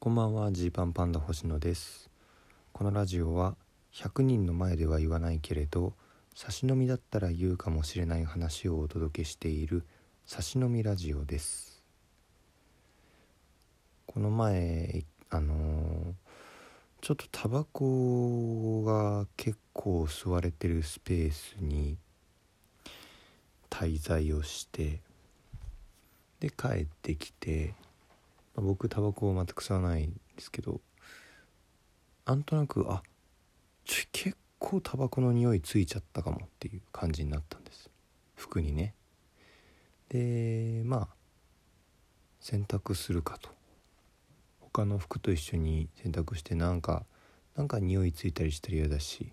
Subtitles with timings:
[0.00, 2.08] こんばんはジーパンパンダ星野です。
[2.72, 3.56] このラジオは
[3.92, 5.92] 100人の前では言わないけれど
[6.36, 9.84] 差し飲みだったら言うかもしれない話をお届けしている
[10.24, 11.82] 差し飲みラジオです。
[14.06, 16.12] この前あのー、
[17.00, 21.98] ちょっとタバコが結構吸われてるスペースに
[23.68, 25.00] 滞在をして
[26.38, 27.74] で帰ってきて、
[28.60, 30.80] 僕タバコを全く吸わないんですけど
[32.26, 33.02] なんとなくあ
[33.84, 37.90] ち結構タバコの匂いついちゃったかもっていう感じになったんです。
[38.34, 38.94] 服にね。
[40.10, 41.08] でまあ
[42.40, 43.50] 洗濯するかと。
[44.60, 47.06] 他の服と一緒に洗濯してなんか
[47.56, 49.32] なんか匂いついたりしたら嫌だし、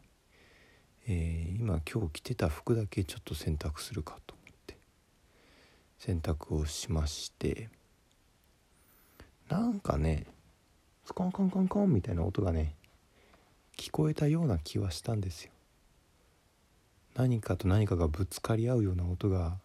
[1.07, 4.77] えー、今今日着てた服だけちょっと洗濯するかと思って
[5.99, 7.69] 洗濯をしまして。
[9.49, 10.25] なんかね
[11.05, 12.75] スコンコンコンコンみたいな音がね
[13.77, 15.51] 聞こえたような気はしたんですよ。
[17.15, 19.57] 何かと何かがぶつかり合うような音が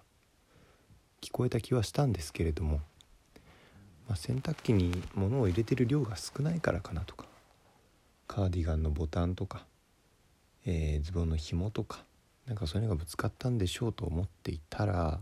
[1.21, 2.81] 聞こえた気はしたんですけれども、
[4.09, 7.27] まあ、洗濯機に物を入れてる量が少ないからかなとか
[8.29, 9.67] カーディガンのボタンとか、
[10.65, 12.05] えー、ズボンの紐とか
[12.47, 15.21] なんかそういうのがぶつかったんでしょうと思っていたら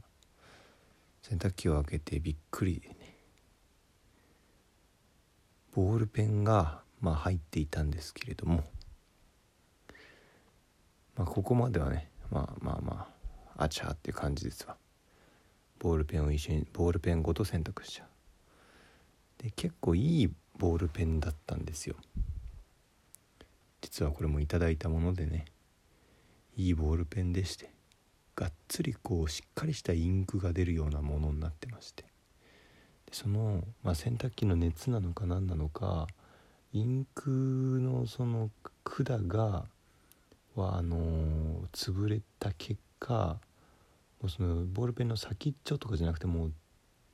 [1.23, 2.83] 洗濯機を開けてびっくり
[5.79, 8.65] ボールペンが、まあ、入っていたんですけれども、
[11.17, 13.07] まあ、ここまではねまあまあま
[13.57, 14.75] ああちゃっていう感じですわ。
[15.79, 18.09] ボールペンを一緒にボールペンごと選択しちゃう。
[19.45, 21.95] で結構いいボールペンだったんですよ。
[23.81, 25.45] 実はこれもいただいたものでね
[26.57, 27.71] いいボールペンでして
[28.35, 32.05] がっつりこうしっかりしたインクが出るようなものになってまして。
[33.09, 36.07] でその、まあ、洗濯機の熱なのか何なのか
[36.73, 38.51] インクのその
[38.85, 39.65] 管が
[40.55, 43.39] はあのー、潰れた結果
[44.21, 46.53] もうそのボールペンの先っちょとかじゃなくてもう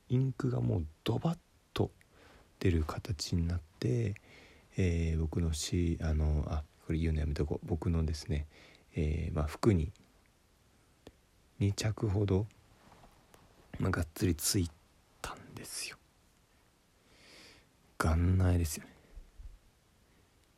[0.09, 1.37] インクがもうドバッ
[1.73, 1.91] と
[2.59, 4.15] 出る形になって、
[4.77, 7.65] えー、僕のしあのあこれ言うのやめとこう。
[7.65, 8.45] 僕のですね、
[8.95, 9.91] えー、まあ、服に
[11.59, 12.45] 2着ほど、
[13.79, 14.69] まあ、がっつりつい
[15.65, 15.97] ですよ。
[17.97, 18.91] 元内ですよね。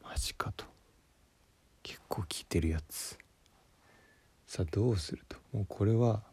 [0.03, 0.65] マジかと。
[1.81, 3.17] 結構効いてるやつ。
[4.45, 5.37] さあどうすると。
[5.53, 6.23] もうこれは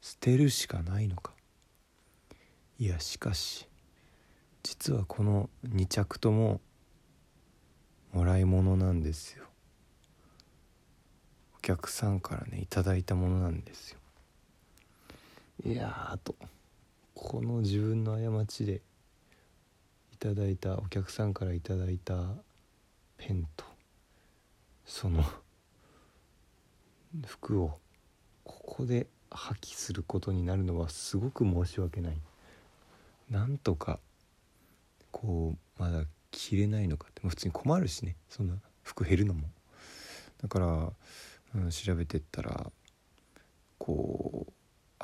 [0.00, 1.32] 捨てるしかないのか。
[2.78, 3.66] いやしかし
[4.62, 6.60] 実はこの2着とも
[8.12, 9.44] もらい物なんですよ。
[11.56, 13.98] お客さんからねいただいたものなんですよ。
[15.64, 16.34] いやーと
[17.16, 18.82] この自分の過ちで
[20.12, 22.14] いただいたお客さんからいただいた
[23.16, 23.64] ペンと
[24.84, 25.24] その
[27.26, 27.78] 服を
[28.44, 32.18] ここで破棄することになるのはすごく申し訳ない。
[33.30, 33.98] なんとか
[35.10, 39.48] こうまだ着れないのかって普通に困るしねそんな服減るのも。
[40.42, 40.92] だから、
[41.54, 42.70] うん、調べてったら
[43.78, 44.52] こう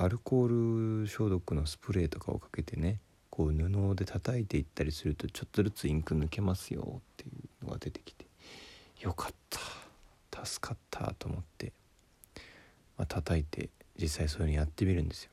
[0.03, 2.99] アルコール消毒のスプレーとかをかけてね
[3.31, 7.27] こう布で叩いていったりするとちょっとずつインク抜けますよってい
[7.63, 8.27] うのが出てきて
[9.01, 9.35] よかっ
[10.29, 11.73] た助かったと思って、
[12.99, 15.31] まあ、叩いて実際そういうのやってみるんですよ。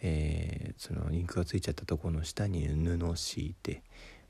[0.00, 3.84] えー、そのインクがついちゃったところの下に布を敷いて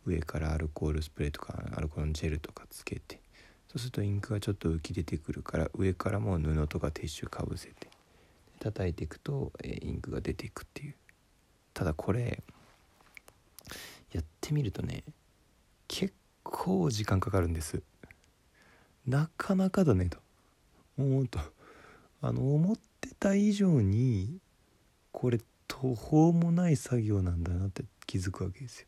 [0.05, 3.21] 上からアルコールスプレーとかアルコールのジェルとかつけて
[3.69, 7.92] そうするとインクがちょっと浮き出てくるから上からも布とかティッシュかぶせて
[8.63, 10.95] 叩いていくと、えインクが出ていくっていう。
[11.75, 12.43] ただこれ
[14.13, 15.05] やってみるとね
[15.89, 16.13] 結
[16.43, 17.83] 構時間かかるんです。
[19.05, 20.19] なかなかだねと。
[20.99, 21.41] 思うと
[22.21, 24.39] あの思ってた以上に
[25.11, 28.87] これ途方もない作業なんだなって気づくわけですよ。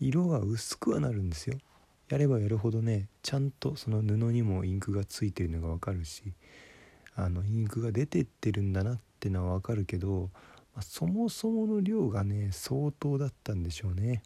[0.00, 1.58] 色が薄くはなるんですよ。
[2.10, 6.32] やればやるほどねちゃんとその布にもインクがついてるのがわかるし
[7.20, 10.30] あのインクが出てってるんだなってのはわかるけど、
[10.72, 14.22] まあ、そもそもの量がね相当だったんでしょうね。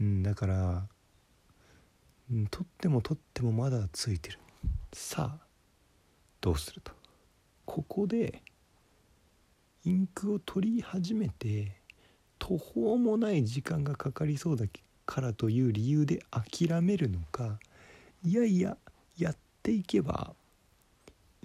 [0.00, 0.88] うん、だから、
[2.32, 4.38] うん、取っても取ってもまだついてる。
[4.94, 5.46] さあ
[6.40, 6.92] どうすると。
[7.66, 8.42] ここで
[9.84, 11.72] インクを取り始めて
[12.38, 14.64] 途方もない時間がかかりそうだ
[15.04, 17.58] からという理由で諦めるのか
[18.22, 18.78] いやいや
[19.18, 20.34] やっていけば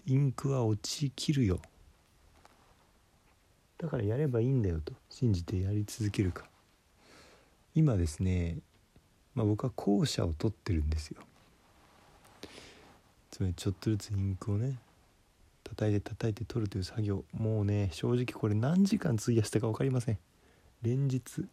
[0.10, 1.60] インクは落ちきるよ。
[3.78, 4.94] だからやればいいんだよと。
[5.10, 6.46] 信じてやり続けるか。
[7.76, 8.58] 今ですね、
[9.36, 11.22] まあ、僕は校舎を取ってるんですよ。
[13.30, 14.80] つまりちょっとずつインクをね
[15.64, 17.24] 叩いて叩いて取るという作業。
[17.32, 20.18] もうね正直これ何時間費やしたか分かりません。
[20.82, 21.48] 連日ちょっ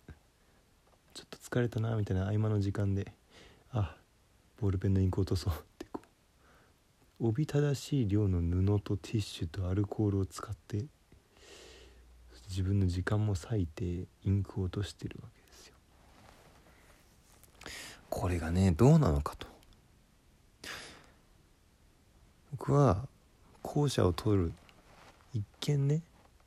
[1.29, 3.12] と疲れたなみたいな合間の時間で
[3.70, 3.97] あ
[4.59, 5.55] ボールペンのインクを落とそう。
[7.19, 10.85] おびただしい量の布とティッシュとアルコールを使って
[12.51, 15.75] 自分の時間も割いてインクを落としてるわけですよ。
[18.11, 19.47] これがねどうなのかと。
[22.51, 23.09] 僕は
[23.62, 24.53] 校舎を取る
[25.33, 26.03] 一見ね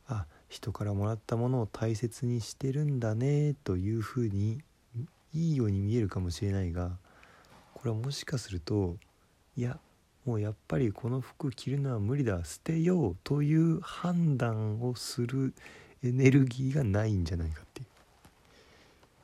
[0.08, 4.62] あ人からもらったものを大切にしてるんだねというふうに
[5.34, 6.92] いいように見えるかもしれないが
[7.74, 8.98] これはもしかすると
[9.56, 9.80] いや
[10.30, 15.56] もうやっぱりこの服着るのは無理だ捨てようという判断をする
[16.04, 17.88] エネルギーがないんじゃないかっていう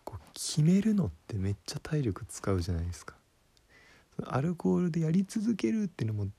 [0.04, 3.14] こう決めるのってめっちゃ体力使うじゃないですか
[4.26, 6.32] アルコールでやり続けるっていうのも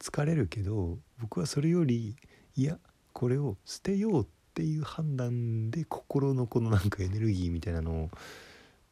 [0.00, 2.14] 疲れるけど僕はそれより
[2.56, 2.76] いや
[3.14, 8.10] これを捨てようっていう判断で心のこのなんかエネルギーみたいなのを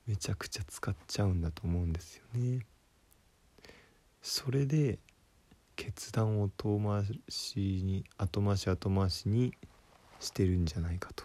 [0.06, 2.60] めちゃくちゃ使っちゃうんだと思うんですよね。
[4.28, 4.98] それで
[5.76, 9.54] 決断を遠回しに後回し後回しに
[10.18, 11.22] してるんじゃないかと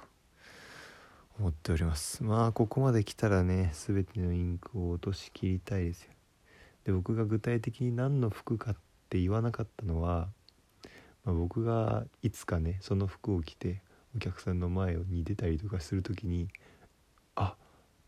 [1.39, 2.24] 思っております。
[2.24, 6.12] まあここまで来たらね全てのインクを落としきりたいですよ。
[6.83, 8.75] で僕が具体的に何の服かっ
[9.09, 10.27] て言わなかったのは、
[11.25, 13.81] まあ、僕がいつかねその服を着て
[14.15, 16.50] お客さんの前に出たりとかする時に
[17.33, 17.56] あ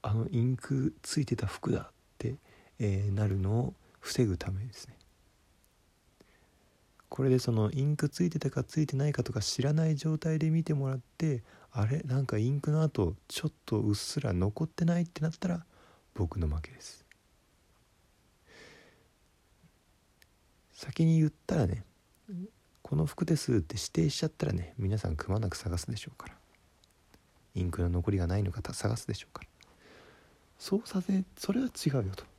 [0.03, 2.35] あのインクついてた服だって、
[2.77, 3.73] えー、なるのを
[4.03, 4.97] 防ぐためですね。
[7.07, 15.65] これでそのインクついてたかついてないかとか知らない状態で見てもらってあれなんかインクの跡ちょっとうっすら残ってないってなったら
[16.15, 17.05] 僕の負けです。
[20.73, 21.85] 先に言ったらね
[22.81, 26.35] この服ですって指定しちゃったらね皆さんくまなく探すでしょうから。
[27.55, 29.49] インクの残りがないのか探すでしょうから。
[30.59, 32.32] そうさせそれは違うよと。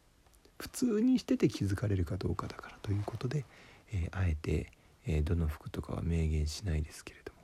[0.58, 3.44] 普通にしてて気づかれるかどうかだからということで、
[3.92, 4.70] えー、あえて、
[5.06, 7.40] えー、どの服とかは明言しないですけれども、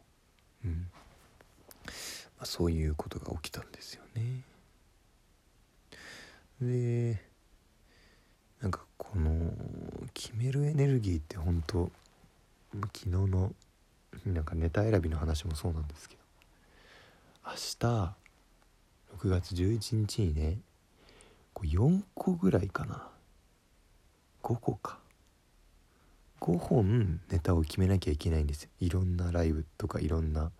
[0.64, 0.86] うん。
[2.40, 4.42] まあ、そういうことが起きたんですよね。
[6.60, 7.22] で
[8.60, 9.50] なんかこの
[10.12, 11.90] 決めるエネルギーって本当
[12.72, 13.54] 昨日の
[14.26, 16.20] なんかネタ選びの話もそうなんですけど。
[17.46, 18.14] 明日
[19.16, 20.58] 6月11日にね
[21.60, 23.06] こう4個ぐらいかな。
[24.42, 24.98] 5個か。
[26.40, 28.70] 5本ネタを決めなきゃいけないんですよ。
[28.80, 30.52] いろんなライブとかいろんな、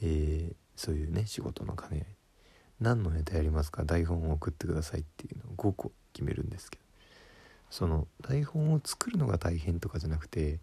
[0.00, 2.16] えー、そういうね仕事の兼ね合い。
[2.80, 3.84] 何のネタやりますか？
[3.84, 6.84] 台本を送ってくださいっていうのを5個決めるんですけど。
[7.68, 10.60] その台本を作るのが大変とかじゃなくて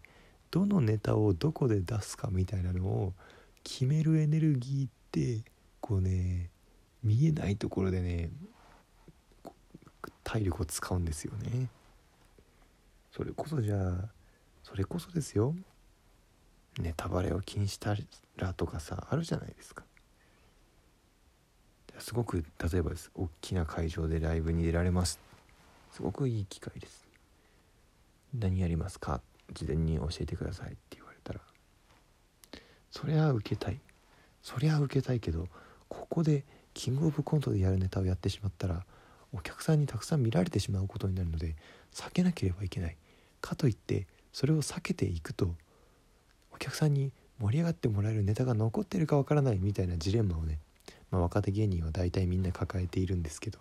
[0.50, 3.14] どのネタをどこで出すかみたいなのを
[3.64, 5.44] 決めるエネルギーって
[5.82, 6.50] こうね
[7.04, 8.30] 見えないところでね
[10.32, 11.68] 体力を使うんですよね。
[13.12, 14.10] それこそじゃあ
[14.64, 15.54] それこそですよ。
[16.80, 17.94] ネタバレを気にした
[18.38, 19.84] らとかさあるじゃないですか。
[22.00, 23.12] すごく例えばです。
[23.14, 25.20] 大きな会場でライブに出られます。
[25.92, 27.06] すごくいい機会です。
[28.34, 29.20] 何やりますか？
[29.52, 31.42] 事前に教えてくださいって言われたら。
[32.90, 33.82] そりゃ受けたい。
[34.42, 35.50] そりゃ受けたいけど
[35.90, 38.86] ここでキングオブコントでやるネタをやってしまったら
[39.34, 41.56] お客さんにたくさん見られてしまうことになるので
[41.94, 42.98] 避けなければいけない
[43.40, 45.56] かといってそれを避けていくと
[46.54, 50.60] お客さんに盛り上がってもらえるネタが残ってるかわからないみたいなジレンマをね、
[51.10, 53.60] まあ、若手芸人は大体みんな抱えているんですけど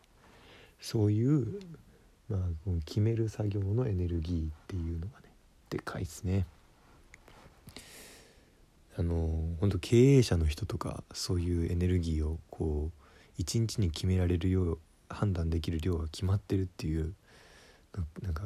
[0.81, 1.61] そういう
[2.31, 2.41] まあ、
[2.85, 5.27] 決める作業のエネルギーっていうのがね
[5.69, 6.47] でかいっすね。
[8.97, 13.05] あの本当経営者の人とかそういうエネルギーをこう
[13.39, 14.79] 一日に決められるよう
[15.11, 17.15] 判断できる量が決まってるっていう
[18.23, 18.45] なんか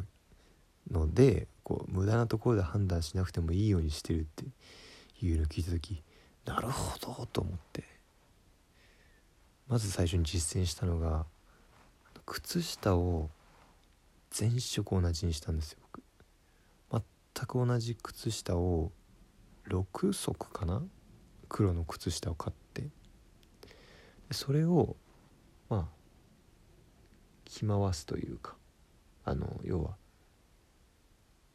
[0.90, 4.44] のでこう無駄なところで判断しなくてもいいようにしてるって
[5.24, 6.02] いうのを聞いた時
[6.44, 7.84] なるほどと思って。
[9.66, 11.24] まず最初に実践したのが
[12.26, 13.30] 靴下を
[14.30, 16.02] 全色同じにしたんですよ僕。
[17.36, 18.92] 全く同じ靴下を
[19.68, 20.82] 6足かな？
[21.48, 22.88] 黒の靴下を買って。
[24.32, 24.96] それを
[25.70, 25.93] まあ
[27.66, 28.54] 回すというか
[29.24, 29.90] あの要は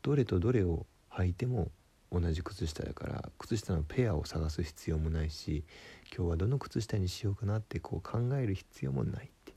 [0.02, 1.70] どれとどれを履いても
[2.12, 5.64] 同じ靴下だから靴下のペアを探す必要もないし
[6.16, 9.54] 今日はどの靴下にしようかなってこう考える必要もないって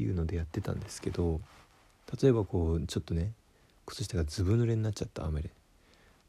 [0.00, 1.40] いうのでやってたんですけど
[2.20, 3.32] 例えばこうちょっとね
[3.84, 5.50] 靴下がずぶ濡れになっちゃった雨で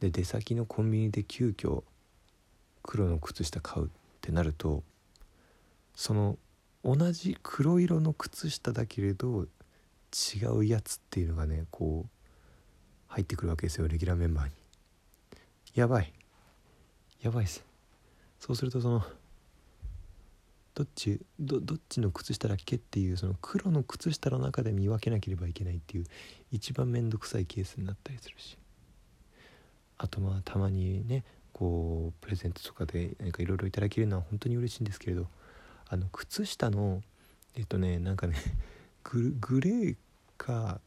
[0.02, 1.84] で出先のコンビニで急遽
[2.84, 4.84] 黒の靴下買うってなると
[5.96, 6.38] その
[6.84, 9.46] 同じ黒色の靴下だけれど
[10.12, 12.10] 違うやつっていうのがねこう
[13.08, 14.52] 入ってくるわけですよレギュラーメンバーに。
[15.76, 16.14] やばい。
[17.22, 17.64] やばいっす。
[18.40, 19.04] そうするとその
[20.74, 26.06] どっちどっちの靴下だっけっていうその黒の靴下の中で見分けなければいけないっていう
[26.52, 28.58] 一番面倒くさいケースになったりするし。
[29.98, 31.24] あとまあたまにね
[31.54, 35.28] こうプレゼントとかで何かいろいろいただけるのは本当に嬉しいんですけれど
[35.92, 37.04] あの靴下の
[37.54, 38.36] えっとねなんかね
[39.04, 39.98] ググレー
[40.38, 40.80] か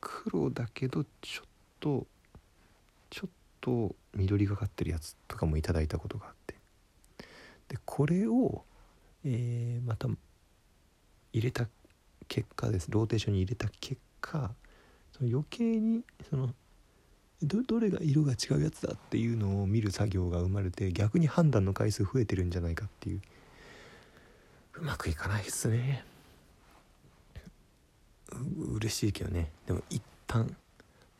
[0.00, 1.48] 黒だけどちょっ
[1.78, 2.08] と
[3.08, 6.56] ちょっと緑がかってるやつとかもいただいたことがあって。
[7.68, 8.64] でこれを、
[9.24, 10.08] えー、また
[11.32, 11.68] 入れた
[12.26, 12.90] 結果です。
[12.90, 14.52] ローテーションに入れた結果
[15.12, 16.52] その余計にその
[17.42, 23.20] どどれが色が違うやつだっていうのを見る作業が生まれて逆に判断の回数増えてるんじゃないかっていう
[24.80, 26.04] うまくいかないっすね。
[28.74, 29.50] 嬉しいけどね。
[29.66, 30.56] でも一旦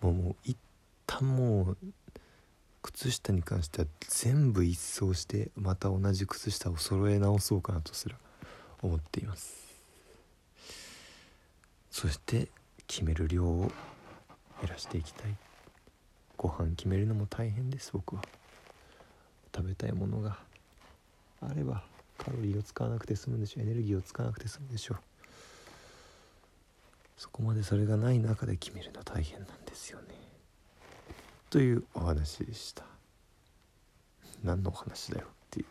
[0.00, 0.57] もうもう一
[1.07, 1.77] 旦もう
[2.83, 8.17] 靴下に関しては全部一掃してまた同じ靴下を揃え直そうかなとすら
[8.83, 9.67] 思っています。
[11.91, 12.49] そして
[12.87, 13.73] 決める量を
[14.61, 15.35] 減らしていきたい。
[16.37, 18.23] ご飯決めるのも大変です僕は。
[19.55, 20.38] 食べたいものが
[21.41, 21.83] あれば
[22.19, 24.99] カロリーを使わなくて済むんでしょエネルギーを使わなくて済むでしょう。
[27.17, 30.15] そこまでそれがない中で決めるの大変なんですよね。
[31.51, 32.85] というお話でした。
[34.45, 35.67] 何のお話だよっていう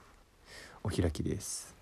[0.83, 1.76] お開きです。